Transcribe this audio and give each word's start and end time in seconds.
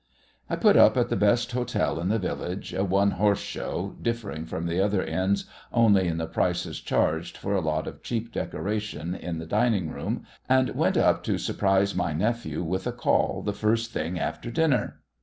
I 0.49 0.55
put 0.55 0.77
up 0.77 0.97
at 0.97 1.09
the 1.09 1.15
best 1.15 1.51
hotel 1.51 1.99
in 1.99 2.09
the 2.09 2.17
village, 2.17 2.73
a 2.73 2.83
one 2.83 3.11
horse 3.11 3.37
show, 3.39 3.95
differing 4.01 4.47
from 4.47 4.65
the 4.65 4.83
other 4.83 5.03
inns 5.03 5.45
only 5.71 6.07
in 6.07 6.17
the 6.17 6.25
prices 6.25 6.79
charged 6.81 7.37
for 7.37 7.53
a 7.53 7.61
lot 7.61 7.85
of 7.85 8.01
cheap 8.01 8.31
decoration 8.33 9.13
in 9.13 9.37
the 9.37 9.45
dining 9.45 9.91
room, 9.91 10.25
and 10.49 10.71
went 10.71 10.97
up 10.97 11.23
to 11.25 11.37
surprise 11.37 11.93
my 11.93 12.13
nephew 12.13 12.63
with 12.63 12.87
a 12.87 12.91
call 12.91 13.43
the 13.43 13.53
first 13.53 13.91
thing 13.91 14.19
after 14.19 14.49
dinner. 14.49 15.01